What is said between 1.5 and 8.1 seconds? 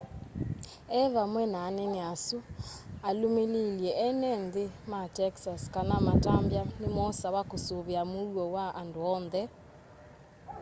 na anene asu alũmĩlĩilye enenthĩ ma texas kana matambya nĩmosawa kũsũĩvĩa